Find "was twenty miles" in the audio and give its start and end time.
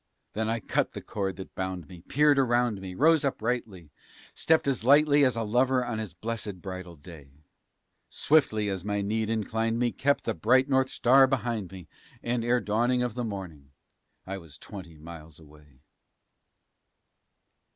14.39-15.37